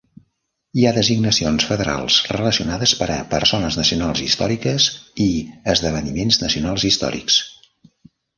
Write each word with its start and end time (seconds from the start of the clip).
Hi 0.77 0.85
ha 0.85 0.93
designacions 0.93 1.67
federals 1.71 2.17
relacionades 2.31 2.93
per 3.01 3.09
a 3.17 3.17
"Persones 3.35 3.77
nacionals 3.81 4.23
històriques" 4.29 4.89
i 5.27 5.29
"Esdeveniments 5.75 6.41
nacionals 6.47 6.89
històrics". 6.93 7.39